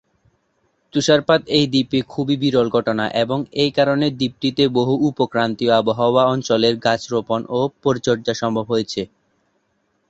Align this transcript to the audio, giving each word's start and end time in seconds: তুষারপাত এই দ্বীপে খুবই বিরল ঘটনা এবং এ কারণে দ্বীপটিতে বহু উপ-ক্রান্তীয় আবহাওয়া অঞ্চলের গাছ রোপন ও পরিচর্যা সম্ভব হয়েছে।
তুষারপাত 0.93 1.41
এই 1.49 1.65
দ্বীপে 1.67 1.99
খুবই 2.09 2.35
বিরল 2.43 2.67
ঘটনা 2.69 3.05
এবং 3.23 3.39
এ 3.55 3.77
কারণে 3.77 4.07
দ্বীপটিতে 4.11 4.63
বহু 4.77 4.93
উপ-ক্রান্তীয় 5.07 5.73
আবহাওয়া 5.79 6.23
অঞ্চলের 6.25 6.75
গাছ 6.85 7.01
রোপন 7.13 7.41
ও 7.49 7.69
পরিচর্যা 7.83 8.33
সম্ভব 8.41 8.65
হয়েছে। 8.71 9.01